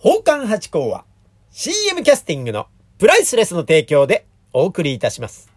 [0.00, 1.04] 宝冠八甲は
[1.50, 5.50] CM キャスティングのプライスレスの提供でお送りいたします。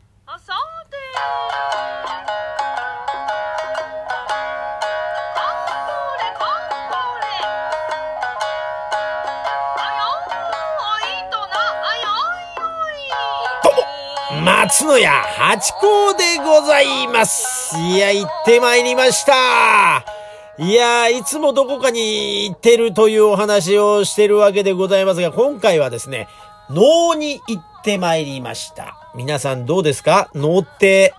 [14.44, 17.78] 松野屋八甲でございます。
[17.78, 20.21] いや、行ってまいりました。
[20.60, 26.28] いや、いつもどこかに行ってるというお話をしてるわけでございますが、今回はですね、
[26.70, 28.98] 脳に行ってまいりました。
[29.16, 30.30] 皆さんどうですか？
[30.36, 31.14] 能って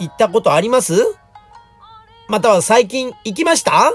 [0.00, 0.94] 行ったことあります？
[2.28, 3.92] または最近行きました？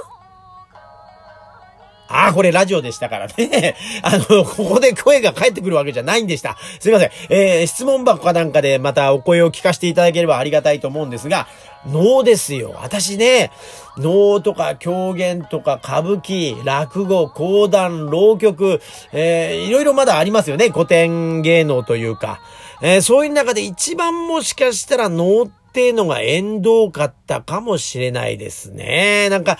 [2.27, 3.75] あ、これラジオでしたからね。
[4.01, 6.57] あの、ここで声が返ってくるわけじゃないんでした。
[6.79, 7.11] すいません。
[7.29, 11.47] えー、質問箱かなんかでまたお声を聞かせていただければありがたいと思うんですが、
[11.87, 12.75] 能ですよ。
[12.81, 13.51] 私ね、
[13.97, 18.81] 能とか狂言とか歌舞伎、落語、講談、浪曲、
[19.13, 20.69] えー、いろいろまだありますよね。
[20.69, 22.39] 古典芸能というか。
[22.81, 29.29] えー、そういう中で一番もしかしたら能っていうのが縁遠かったかもしれないですね。
[29.29, 29.57] なんか、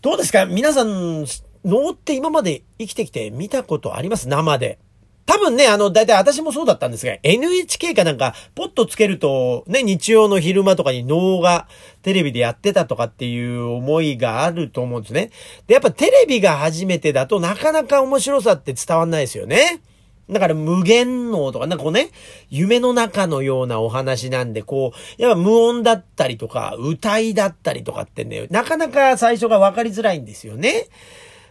[0.00, 0.46] どうですか？
[0.46, 1.26] 皆さん、
[1.64, 4.28] 能って今まで生きてきて見たことあります？
[4.28, 4.78] 生で。
[5.26, 11.66] 多分ね、あの、だいたい私もそうだったんですが、NHK かなんか、ポッとつけると、ね、日曜の昼間とかに能が
[12.02, 15.30] テレビでやってたとかっていう思いがあると思うんですね。
[15.66, 19.80] で、やっぱテレビが初めてだとなかなか面白さって伝わんないですよね。
[20.28, 22.10] だから無限能とか、なんかこうね、
[22.50, 30.88] 夢の中のようなお話なんで、こう、やっぱ無音だったりとか、歌いだったりとかってね、なかなか最初が分かりづらいんですよね。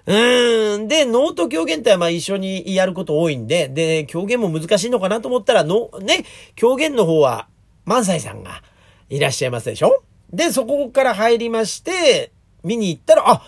[0.06, 0.88] うーん。
[0.88, 7.48] で、能と狂言ってまあ一緒にやること多いんで、で、狂言も難しいのかなと思ったら、の、ね、狂言の方は、
[7.86, 8.64] 萬斎さんが
[9.10, 10.04] いらっしゃいますでしょ？
[10.32, 12.32] で、そこから入りまして、
[12.64, 13.44] 見に行ったら、あ、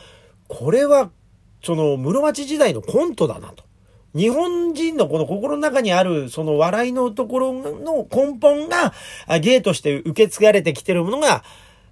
[0.48, 1.09] これは、
[1.64, 3.64] その、室町時代のコントだなと。
[4.14, 8.94] 日本人のこの心の中にある、その笑いのところの根本が、
[9.28, 11.43] あ芸として受け継がれてきてるものが、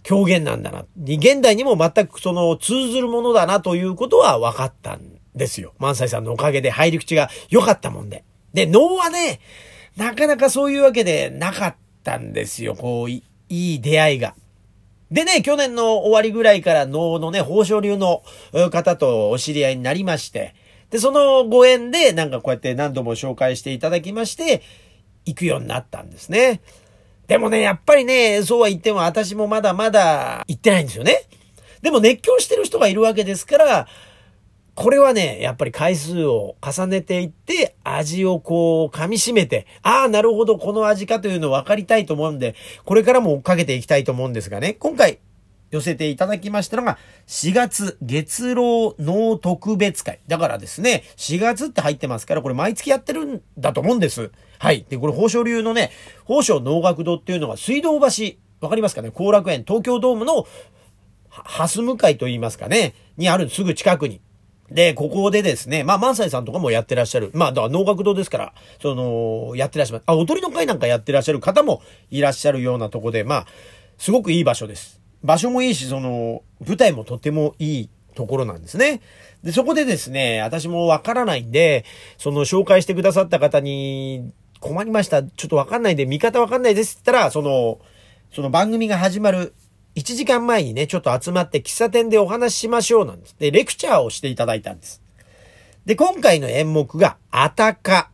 [0.03, 0.85] 狂言なんだな。
[1.01, 5.01] 現代にも全くその通ずるものだなということは分かったん
[5.33, 5.73] ですよ。
[5.79, 8.23] 萬斎さんのおかげで入り口が良かったもんで。
[8.53, 9.39] で、能はね、
[9.97, 12.75] なかなかそういうわけでなかったんですよ。
[12.75, 14.35] こう、いいい出会いが。
[15.11, 18.23] でね、去年の終わりぐらいから能のね、宝生流の
[18.71, 20.55] 方とお知り合いになりまして、
[20.89, 24.61] で、そのご縁で、なんかこうやって何度も紹介していただきまして、
[25.25, 26.61] 行くようになったんですね。
[27.27, 31.23] でもね、やっぱりね、そうは言っても私もまだまだ行ってないんですよね。
[31.81, 33.87] でも熱狂してる人がいるわけですから、
[34.75, 45.19] これはね、やっぱり回数を重ねていって、味をこう噛み締めて、ああ、なるほど、この味かというのを分かりたいと思うんで、これからも追っかけていきたいと思うんですがね、今回
[45.73, 50.19] 寄せていただきましたのが、4月月老能特別会。
[50.27, 54.29] だからですね、4月って入ってますから、これ毎月やってるんだと思うんです。
[54.59, 54.85] はい。
[54.87, 55.89] で、これ、宝生流のね、
[56.27, 58.05] 宝生能楽堂っていうのが水道橋、
[58.61, 59.09] わかりますかね？
[59.09, 60.45] 後楽園、東京ドームの、
[61.29, 64.21] 蓮向かいと言いますかね、にあるすぐ近くに。
[64.69, 67.31] で、ここでですね、まあ、萬斎さんとかもやってらっしゃる。
[67.33, 70.03] まあ、だから能楽堂ですから、その、やってらっしゃる。
[70.05, 71.81] あ、踊りの会なんかやってらっしゃる方も
[72.11, 73.47] いらっしゃるようなとこで、まあ、
[73.97, 75.02] すごくいい場所です。
[75.23, 79.01] 場所もいいし、その、舞台もとてもいいところなんですね。
[79.43, 81.85] で、そこでですね、私もわからないんで、
[82.17, 85.23] その紹介してくださった方に、困りました。
[85.23, 87.79] ちょっとわかんないんで、見方わかんないですって言ったら、その、
[88.33, 89.53] その番組が始まる
[89.95, 93.35] 1時間前にね、ちょっと集まって喫茶店でお話ししましょうなんです。
[93.37, 95.01] で、レクチャーをしていただいたんです。
[95.85, 98.09] で、今回の演目が、あたか。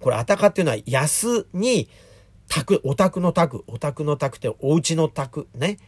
[0.00, 1.88] これ、あたかっていうのは、安に、
[2.48, 5.78] 宅、お宅の宅、お宅の宅ってお家の宅、ね。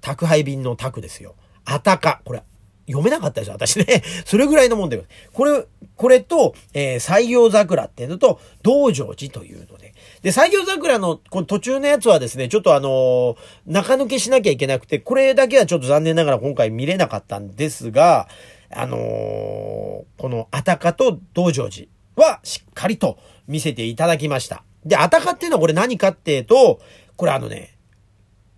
[0.00, 1.34] 宅配便の宅ですよ。
[1.64, 2.22] あたか。
[2.24, 2.42] これ、
[2.86, 4.02] 読めなかったですよ、私ね。
[4.26, 5.02] それぐらいのもんで。
[5.32, 5.64] これ、
[5.96, 9.94] これと、えー、採用桜っていうのと、道成寺というので。
[10.22, 18.28] で、採用桜のこの途中のやつはですね、ちょっとあのー中抜けしなきゃいけなくて、これだけはちょっと残念ながら今回見れなかったんですが、
[18.70, 24.64] あのーこのあたかと道成寺はしっかりと見せていただきました。
[24.84, 26.80] で、あたかっていうのはこれ何かっていうと、
[27.16, 27.76] これあのね、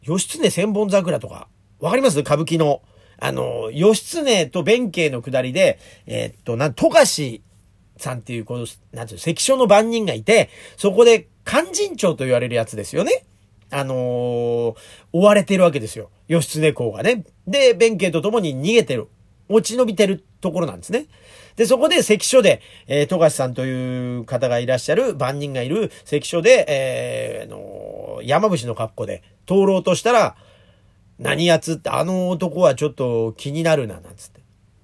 [0.02, 1.48] 義経千本桜とか、
[1.80, 2.20] わかります？
[2.20, 2.82] 歌舞伎の。
[3.24, 7.40] あの、義経と弁慶の下りで、えーっと、なん、富樫
[7.96, 13.24] さんっていう、この、なんていう、関所の番人がいて、そこで、勧進帳と言われるやつですよね。
[13.70, 14.76] あのー
[15.12, 16.10] 追われてるわけですよ。
[16.26, 17.24] 義経公がね。
[17.46, 19.08] で、弁慶と共に逃げてる。
[19.52, 21.06] 落ち延びてるところなんですね。
[21.56, 30.36] で、そこで関所で、えー、富樫さんという方がいらっしゃる、番人がいる関所で、えー、のー山伏の格好で通ろうとしたら、
[31.18, 34.40] 何やつって、あの男はちょっと気になるな、なんつって。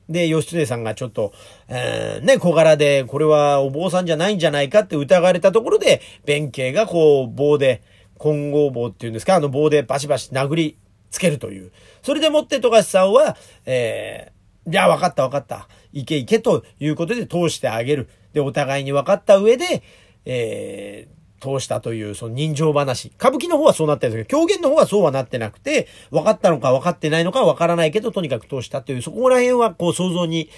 [0.09, 1.32] で、義経さんがちょっと、
[1.69, 7.82] えーね、小柄で、これはお坊さんじゃないんじゃないかって疑われたところで、弁慶がこう、棒で、
[8.19, 10.76] 混合棒っていうんですか、あの棒でバシバシ殴り
[11.11, 11.73] つけるという。
[12.03, 14.38] それでもって富樫さんは、えー、
[14.69, 15.69] じゃあ分かった分かった。
[15.93, 18.09] いけいけということで通してあげる。
[18.32, 19.82] で、お互いに分かった上で、
[20.25, 23.12] えー、通したという、その人情話。
[23.19, 30.50] 歌舞伎の方はそうなってるんですけど、狂言の方はそうはなってなくて、分かったのか分かってないのか分からないけど、とにかく通したという、そこら辺はこう想像に、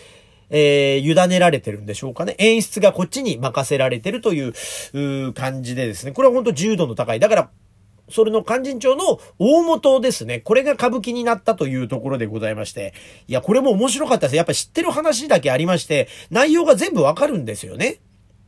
[0.50, 2.34] えー、委ねられてるんでしょうかね。
[2.38, 4.52] 演出がこっちに任せられてるという、
[5.28, 6.12] う感じでですね。
[6.12, 7.20] これは本当自由度の高い。
[7.20, 7.50] だから、
[8.10, 10.40] それの勧進帳の大元ですね。
[10.40, 12.94] これが歌舞伎になったというところでございまして。
[13.28, 14.36] いや、これも面白かったです。
[14.36, 18.00] やっぱ知ってる話だけありまして、内容が全部わかるんですよね。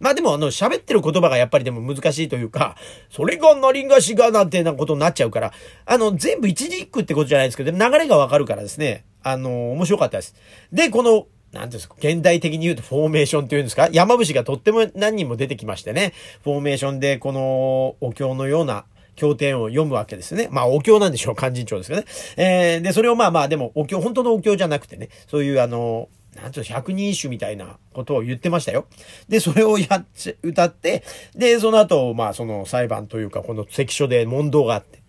[0.03, 2.77] まあでもあの喋ってる言葉がやっぱりでも難しいというか、
[3.09, 5.53] それが何がしがなんてなことになっちゃうから、
[5.87, 10.35] あの全部一字一句ってことじゃないですけど、流れがわかるからですね、あの、面白かったです。
[10.73, 18.87] で、この、なんですか、現代的に言うとフォーメーションっていうんですか、山伏がとっても何人も出てきましてね、フォーメーションでこのお経のような
[19.17, 20.49] 経典を読むわけですね。
[20.51, 22.07] まあ、お経なんでしょう、勧進帳ですけどね。
[22.37, 28.87] えー、で、それをまあまあ、でも、お経、本当のお経じゃなくてね、そういうあの、なんていう、百人一首みたいなことを言ってましたよ。
[29.29, 31.03] で、それをやっち、歌って、
[31.35, 35.03] で、その後、まあ、その裁判というか、この関所で問答があって。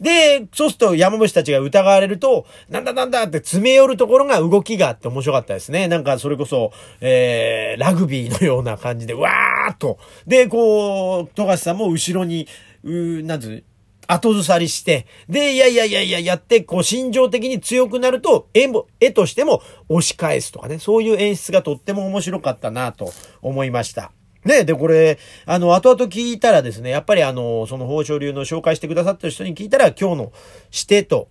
[0.00, 5.88] で、そうすると山伏たちが疑われると、なんだなんだって詰め寄るところが動きがあって面白かったですね。
[5.88, 9.98] なんかそれこそ、えー、ラグビーのような感じで、わーっと。
[10.26, 12.46] で、こう、富樫さんも後ろに、
[12.86, 13.64] うーなんつう、
[14.06, 23.12] 後ずさりして、で、いやいやいやいや、やって、こう、心情的に強くなると、絵も、絵としても押し返すとかね、そういう演出がとっても面白かったなと
[23.42, 24.12] 思いました。
[24.44, 30.32] ねで、これ、あの、後々聞いたらですね、やっぱりあの、その宝生流の紹介してくださった人に聞いたら、今日の
[30.72, 31.28] 指定と、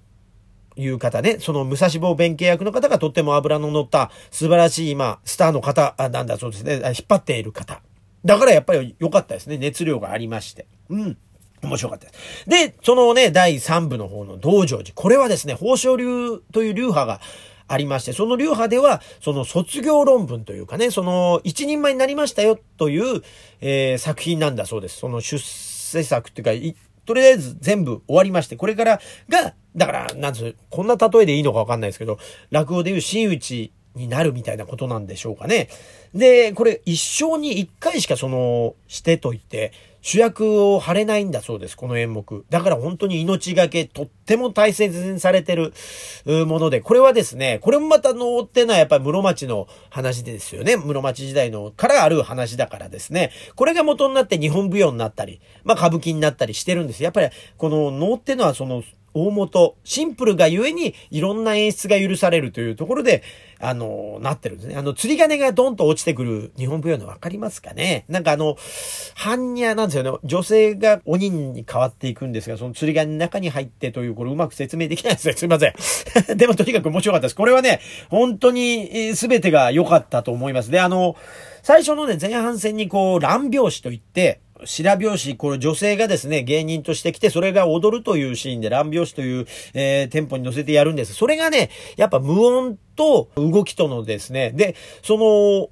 [0.78, 7.82] いう方ね、その武蔵坊弁慶役の方がとっても脂の乗った素晴らしい今、スターの方、あなんだそうですね、引っ張っている方。
[8.26, 9.58] だからやっぱり良かったですね。
[9.58, 10.66] 熱量がありまして。
[10.90, 11.18] うん。
[11.66, 12.50] 面白かったです。
[12.50, 14.94] で、そのね、第3部の方の道成寺。
[14.94, 17.22] これはですね、宝生流という流派が
[17.68, 23.22] ありまして、その流派では、その卒業論文というかね、その一人前になりましたよという、
[23.62, 24.98] えー作品なんだそうです。
[24.98, 32.18] その出世作っていうか、とりあえず全部終わりまして、これからが、だから、なんつう、こんな例えでいいのかわかんないですけど、
[32.50, 35.70] 落語でいう真打ちになるみたいなことなんでしょうかね。
[36.14, 39.72] で、これ一生に一回しかその、してと言って、
[40.06, 42.46] 主役を張れないんだそうです、この演目。
[42.52, 45.74] だから本当に命がけ、とっても大切にされてる
[46.46, 50.78] もので、これはですね、これもまた乗ってのはやっぱり室町の話ですよね。
[50.78, 53.32] 室町時代のからある話だからですね。
[53.56, 57.02] これが元になって日本舞踊になったり、まあ歌舞伎になったりしてるんです。
[57.02, 58.84] やっぱりこの能ってのはその、
[59.16, 63.24] 大元、シンプルがゆえにいろんな演出が許されるというところで、
[63.62, 64.76] あの、なってるんですね。
[64.76, 68.58] あの、釣り鐘がドンと落ちてくる日本舞踊のわかりますかねなんかあの、
[69.16, 70.20] 般若なんですよね。
[70.26, 75.34] 女性が鬼に変わっていくんですが、その釣り鐘の中に入ってという、これうまく説明できないですね。
[75.34, 75.74] すいません。
[76.38, 77.36] でもとにかく面白かったです。
[77.36, 77.80] これはね、
[78.10, 80.72] 本当に全てが良かったと思います。
[80.72, 81.16] で、あの、
[81.64, 91.14] 最初のね、前半戦にこう、乱拍子といって、白拍子、これ女性がですね、芸人として来て、それが踊るというシーンで乱拍子という、えー、テンポに乗せてやるんです。
[91.14, 95.70] それがね、やっぱ無音と動きとのですね、で、その、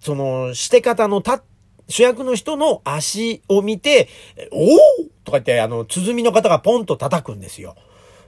[0.00, 1.42] その、して方のた、
[1.88, 4.08] 主役の人の足を見て、
[4.52, 4.78] おお
[5.24, 7.74] とか言って、あの、鼓の方がポンと叩くんですよ。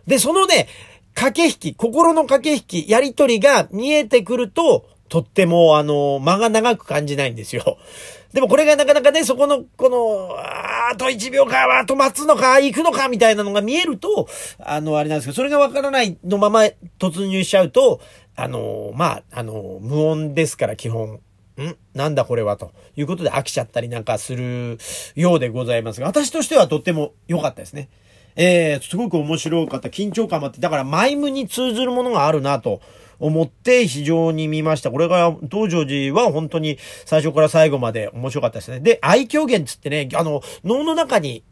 [0.06, 0.68] で、そのね、
[1.14, 7.76] 駆け引き、心の駆け引き、やりとりが見えてくると、とっても、あの、間が長く感じないんですよ。
[8.32, 14.26] でもこれがなかなかね、そこの、この、あと1秒か、あと待つのか、行くのか、みたいなのが見えると、
[14.58, 16.60] あの、あれなんですけど、それがわからないのまま
[16.98, 18.00] 突入しちゃうと、
[18.36, 21.20] あの、まあ、あの、無音ですから、基本。
[21.60, 21.76] ん？
[21.92, 24.78] なんだこれはということで飽きちゃったりなんかする
[25.14, 27.90] ようでございますが、私としてはとっても良かったですね。
[28.36, 29.88] えー、すごく面白かった。
[29.88, 32.80] 緊張感もあって、だからマイムに通ずるものがあるなと
[33.18, 34.90] 思って非常に見ました。
[34.90, 38.80] これが、道成寺は本当に最初から最後まで面白かったですね。
[38.80, 41.44] で、愛狂言つってね、あの、脳の中に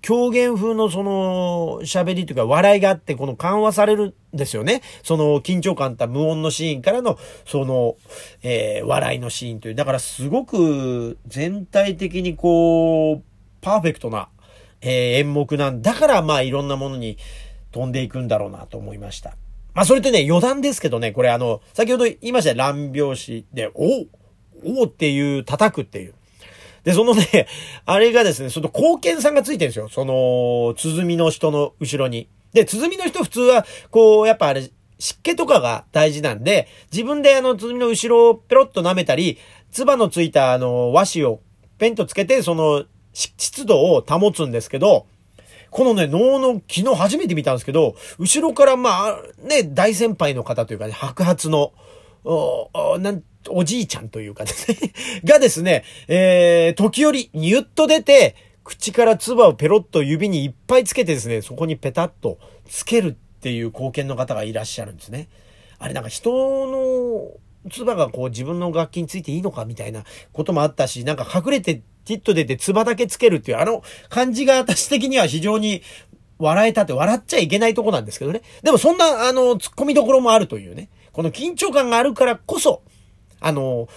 [0.00, 4.82] 狂言風のその喋りというか笑いがあってこの緩和されるんですよね。
[5.02, 7.96] その緊張感と無音のシーンからのその、
[8.42, 9.74] えー笑いのシーンという。
[9.74, 13.22] だからすごく全体的にこう、
[13.60, 14.28] パーフェクトな、
[14.80, 17.18] えー演目なんだからまあいろんなものに
[17.72, 19.36] 飛んでいくんだろうなと思いました。
[19.74, 24.08] まあそれってね余談ですけどね、これあの、先ほど言いました乱拍子で、おう
[24.64, 26.14] おうっていう叩くっていう。
[26.84, 27.46] で、そのね、
[27.86, 29.88] あれがですね、その貢献さんがついてるんですよ。
[29.88, 32.28] その、鼓の人の後ろに。
[32.52, 39.38] で、鼓の人普通は、こう、やっぱあれ、湿気とかが大事なんで、自分であの、鼓の後ろをペロッと舐めたり、
[39.70, 41.40] 唾のついたあの、和紙を
[41.78, 42.84] ペンとつけて、その、
[43.18, 45.06] 湿度を保つんですけど、
[45.70, 51.72] このね、能の、昨日初めて見たんですけど、後ろからまあ、ね、大先輩の方というかね、白髪の、
[52.24, 54.92] お、なん、おじいちゃんというかですね、
[55.24, 65.28] がですね、えー、時折、ニュッと出て、口から唾をペロッと指にいっぱいつけてですね、そこにペタッとつけるっていう貢献の方がいらっしゃるんですね。
[65.78, 66.30] あれなんか人
[66.66, 67.30] の
[67.70, 75.82] 唾がこう自分の楽器についていいのかみたいなこともあったし、なんか隠れてティッと出て唾だけつけるっていうあの感じが私的には非常に
[76.38, 78.42] 笑えたって笑っちゃいけないとこなんですけどね。
[78.62, 80.88] でもそんなあの突っ込みどころもあるというね。
[81.12, 82.82] この緊張感があるからこそ、
[83.40, 83.88] あの、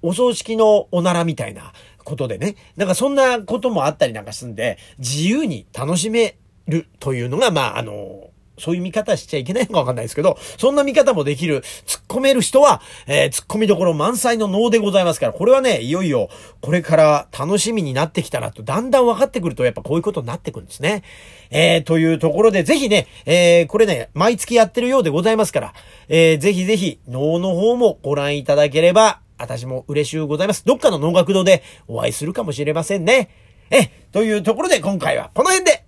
[0.00, 1.74] お葬式のおならみたいな
[2.04, 2.56] ことでね。
[2.76, 8.29] なんかそんなこともあったりなんかすんで、自由に楽しめるというのが、まあ、あの、
[8.60, 16.28] そういう見方しちゃいけないのかわかんないですけど、そんな見方もできる、突っ込める人は、えー、突っ込みどころ満載の能でございますから、これはね、いよいよ、
[16.60, 21.02] これから楽しみになってきたなと、だんだん分かってくると、やっぱこういうことになってくるんですね。
[21.50, 25.74] えー、というところで、ぜひね、えー、これね、毎月やってるようでございますから、
[26.08, 30.66] えー、ぜひぜひ、能の方もご覧いただければ、私も嬉しゅうございます。
[30.66, 33.30] どっかの能楽堂でお会いするかもしれませんね。
[33.70, 35.84] え、というところで今回はこの辺で